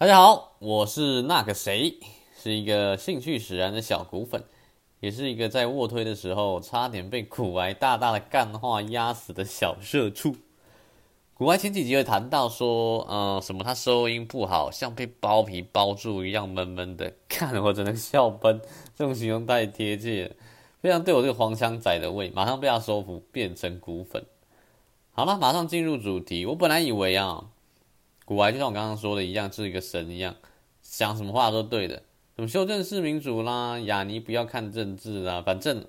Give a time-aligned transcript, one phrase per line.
[0.00, 1.98] 大家好，我是那个谁，
[2.40, 4.44] 是一个兴趣使然的小股粉，
[5.00, 10.36] 也是一个在卧推的时候差点被股癌大大的干话压死的小社畜。
[11.34, 18.60] 股癌前几集会谈到说，呃，什么他收音不好，像被包皮包住一样闷闷的，看我只能笑崩，
[18.94, 20.36] 这种形容太贴切了，
[20.80, 24.24] 非常对我这个黄腔仔的胃，马上被他收服，变成股粉。
[25.10, 26.46] 好了，马上进入主题。
[26.46, 27.46] 我本来以为啊，
[28.28, 30.36] 股癌就像我刚刚说的一样，是一个神一样，
[30.82, 32.02] 讲什么话都对的，
[32.36, 35.86] 什么修正式民主啦，雅尼不要看政治啦，反正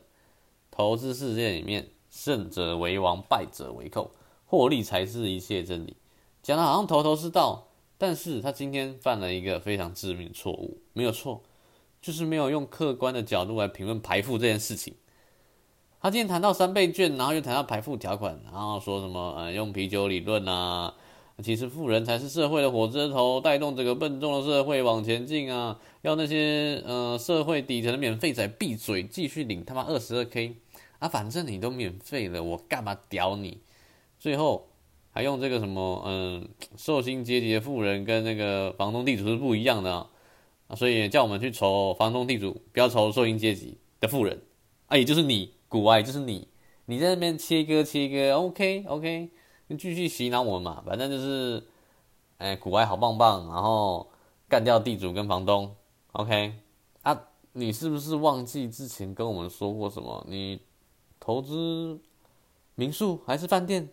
[0.72, 4.12] 投资世界里面，胜者为王，败者为寇。
[4.46, 5.98] 获利才是一切真理，
[6.42, 7.68] 讲的好像头头是道，
[7.98, 11.44] 但是他今天犯了一个非常致命错误，没有错，
[12.02, 14.96] 就是没有用客观的角度来评论排富这件事情。
[16.00, 20.96] 他今天谈到三倍券，然后又谈到排富条款，然后说什么呃用啤酒理论啊，
[21.42, 30.56] 其实富人才是社会的火车头，带动整个笨重的社会往前进啊，要那些呃社会底层的免费仔闭嘴，继续领他妈二十二 K
[31.00, 33.60] 啊，反正你都免费了，我干嘛屌你？
[34.20, 34.68] 最后
[35.12, 39.94] 还用这个什么，嗯，受薪阶级的富人跟那个房东地主是不一样的
[40.68, 44.42] 啊，所以叫我们去筹房东地主，不要筹受薪阶级的富人。
[44.88, 46.48] 啊，也就是你，股癌就是你，
[46.86, 49.30] 你在那边切割切割，OK OK，
[49.78, 51.64] 继续洗脑我们嘛，反正就是，
[52.38, 54.08] 哎，股癌好棒棒，然后
[54.48, 55.76] 干掉地主跟房东
[56.14, 56.54] ，OK，
[57.04, 57.22] 啊，
[57.54, 60.26] 你是不是忘记之前跟我们说过什么？
[60.28, 60.62] 你
[61.20, 62.00] 投资
[62.76, 63.90] 民宿还是饭店？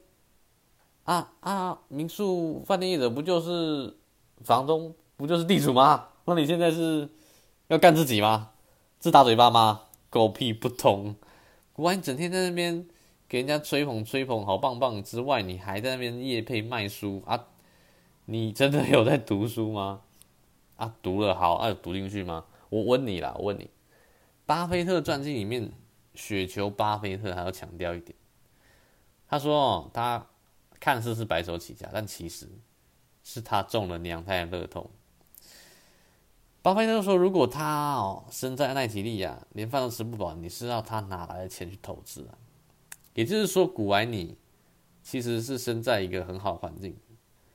[1.05, 1.79] 啊啊！
[1.87, 3.97] 民宿饭店业者不就是
[4.43, 6.09] 房东，不就是地主吗？
[6.25, 7.09] 那你现在是
[7.69, 8.51] 要干自己吗？
[8.99, 9.83] 自打嘴巴吗？
[10.11, 11.15] 狗屁不通！
[11.73, 12.89] 股癌你整天在那边
[13.29, 17.47] 给人家吹捧吹捧，好棒棒之外，你还在那边夜配卖书啊？
[18.27, 20.03] 你真的有在读书吗？
[20.77, 22.45] 啊，读了好，啊，读进去吗？
[22.69, 23.71] 我问你啦，我问你，
[24.45, 25.73] 巴菲特传记里面，
[26.15, 28.17] 雪球巴菲特还要强调一点，
[29.29, 30.27] 他说，他。
[30.79, 32.47] 看似是白手起家，但其实
[33.25, 34.91] 是他中了娘胎的乐透。
[36.61, 42.37] 巴菲特说：“如果他哦生在奈及利亚，连饭都吃不饱，你是要他哪来的钱去投资啊？”
[43.17, 44.37] 也就是说，股癌你
[45.03, 46.97] 其实是生在一个很好环境，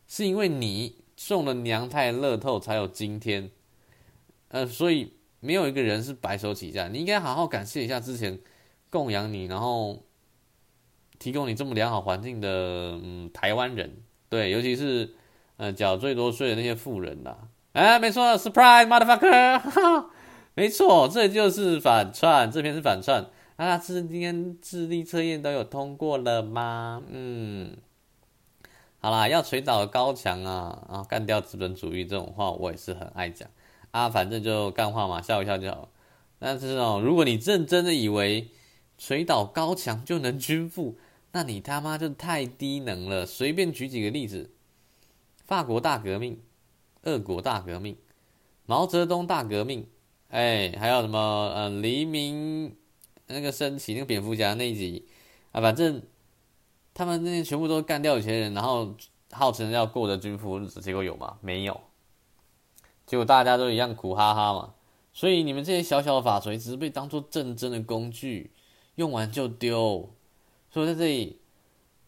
[0.05, 3.49] 是因为你中了娘胎乐透才有今天。
[4.49, 8.37] 呃，所以没有一个人是白手起家，你应该好好感谢一下之前
[8.89, 10.03] 供养你，然后。
[11.21, 13.95] 提供你这么良好环境的嗯台湾人，
[14.27, 15.13] 对，尤其是
[15.57, 17.37] 呃缴最多税的那些富人呐，
[17.73, 20.09] 哎，没错，surprise motherfucker，哈哈，
[20.55, 23.23] 没错，这就是反串，这篇是反串
[23.61, 27.03] 啊，今天智力测验都有通过了吗？
[27.11, 27.77] 嗯，
[28.99, 33.47] 好啦，要锤倒高墙啊，啊干掉资本主义这种话，我也是很爱讲
[33.91, 35.91] 啊，反正就干话嘛，笑一笑就好。
[36.39, 38.49] 但是哦，如果你认真的以为
[38.97, 40.97] 锤倒高墙就能均富，
[41.31, 43.27] 那你他妈就太低能了！
[43.27, 44.49] 随便举几个例子：
[45.45, 46.41] 法国大革命、
[47.03, 47.95] 俄国大革命、
[48.65, 49.85] 毛泽东大革命，
[50.29, 51.19] 哎，还有什么？
[51.53, 52.75] 呃，黎明
[53.31, 55.07] 那个升起那个蝙蝠侠那一集
[55.51, 56.01] 啊，反正
[56.93, 58.95] 他们那些全部都干掉有钱人，然后
[59.31, 61.37] 号称要过着均富日子，结果有吗？
[61.41, 61.81] 没有。
[63.05, 64.73] 结果大家都一样苦哈哈嘛。
[65.13, 68.51] 所以你们这些小小的法锤，只是被当做战争的工具，
[68.95, 70.09] 用完就丢。
[70.69, 71.41] 所以在这里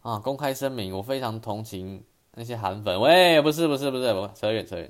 [0.02, 2.02] 啊，公开声明，我非常同情
[2.36, 2.98] 那些韩粉。
[3.02, 4.90] 喂，不是不是不是，我扯远扯远。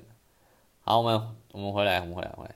[0.82, 2.54] 好，我们我们回来，我们回来回来。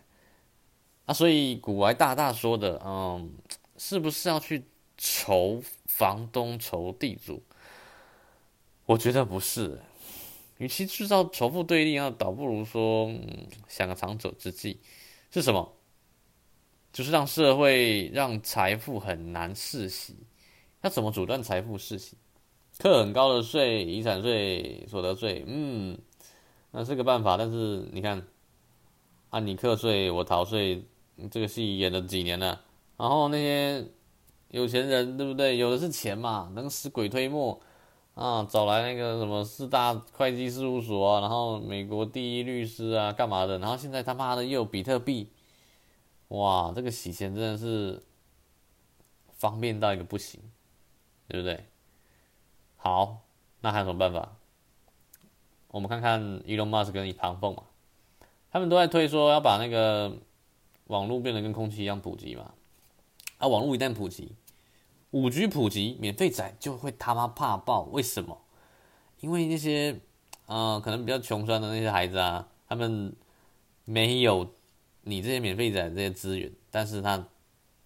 [1.07, 3.33] 啊，所以股癌大大说的，嗯，
[3.79, 4.65] 是不是要去
[4.99, 7.43] 仇房东、仇地主？
[8.85, 9.81] 我觉得不是。
[10.59, 14.81] 与其制造仇富对立，那倒不如说，嗯，想个长久之计
[15.31, 15.73] 是什么？
[16.93, 20.17] 就是让社会让财富很难世袭。
[20.81, 22.17] 要怎么阻断财富世袭？
[22.79, 25.97] 课很高的税，遗产税、所得税，嗯，
[26.73, 27.37] 那是个办法。
[27.37, 28.27] 但是你看，
[29.31, 30.85] 啊，你课税，我逃税，
[31.31, 32.61] 这个戏演了几年了？
[32.99, 33.87] 然后那些
[34.49, 35.57] 有钱人，对不对？
[35.57, 37.59] 有的是钱嘛，能使鬼推磨
[38.13, 43.59] 啊，找来那个什么四大会计事务所啊，然后美国第一律师啊，干嘛的？
[43.59, 45.31] 然后现在他妈的又有比特币，
[46.29, 48.03] 哇，这个洗钱真的是
[49.39, 50.39] 方便到一个不行。
[51.31, 51.63] 对不对？
[52.79, 53.19] 好，
[53.61, 54.35] 那还有什么办法？
[55.67, 57.65] 我们看看 Elon Musk 跟唐凤嘛，
[58.51, 60.17] 他们都在推说要把那个
[60.87, 62.55] 网络变得跟空气一样普及嘛。
[63.39, 64.33] 啊，网络一旦普及，
[65.13, 67.83] 五 G 普及，免费仔就会他妈怕爆。
[67.93, 68.37] 为什么？
[69.21, 70.01] 因为那些
[70.47, 73.15] 呃可能比较穷酸的那些孩子啊，他们
[73.85, 74.49] 没有
[75.03, 77.27] 你这些免费仔这些资源，但是他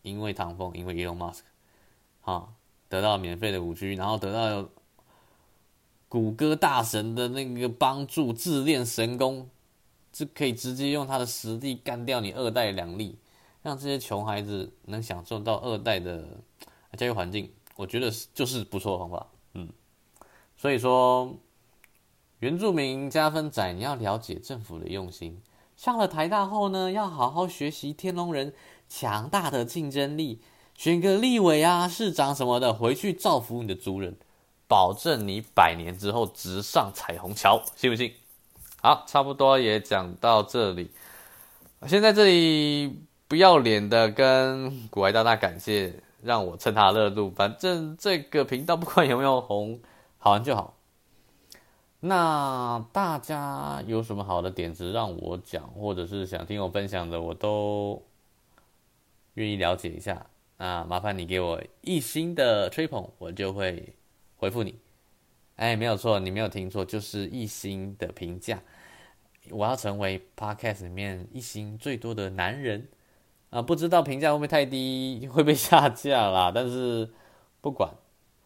[0.03, 1.41] 因为唐风，因为 Elon Musk，
[2.23, 2.49] 啊，
[2.89, 4.69] 得到免费的五 G，然后得到
[6.09, 9.49] 谷歌大神的那个帮助，自练神功，
[10.13, 13.17] 就可以直接用他的实力干掉你二代两例，
[13.63, 16.41] 让这些穷孩子能享受到二代的
[16.99, 19.69] 教育环境，我觉得就是不错的方法，嗯，
[20.57, 21.35] 所以说。
[22.43, 25.41] 原住民加分仔，你要了解政府的用心。
[25.77, 28.53] 上了台大后呢，要好好学习天龙人
[28.89, 30.43] 强大的竞争力，
[30.75, 34.17] 选个立委啊、市长什么的，回去造福你的族人，
[34.67, 38.13] 保证你百年之后直上彩虹桥，信不信？
[38.81, 40.91] 好，差不多也讲到这里。
[41.87, 47.31] 先在这里不要脸的跟股癌大大感谢，让我蹭他热度。
[47.31, 49.81] 反正这个频道不管有没有红，
[50.19, 50.77] 好玩就好。
[51.99, 58.03] 那大家有什么好的点子让我讲，或者是想听我分享的，我都
[59.33, 60.27] 愿意了解一下。
[60.59, 63.95] 那麻烦你给我一星的吹捧，我就会
[64.37, 64.79] 回复你。
[65.57, 68.61] 哎，没有错，你没有听错，就是一星的评价。
[69.49, 72.87] 我要成为 Podcast 里面一星最多的男人
[73.53, 73.61] 啊！
[73.61, 76.51] 不知道评价会不会太低，会被下架啦。
[76.53, 77.13] 但是
[77.61, 77.91] 不管，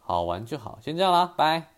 [0.00, 1.75] 好玩就好，先这样啦，拜。